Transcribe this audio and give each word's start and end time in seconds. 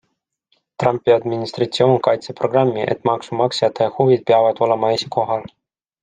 Trumpi 0.83 1.11
administratsioon 1.15 1.93
kaitseb 2.07 2.37
programmi, 2.39 2.85
et 2.93 3.05
maksumaksjate 3.09 3.89
huvid 3.99 4.25
peavad 4.31 4.63
olema 4.69 4.91
esikohal. 4.97 5.45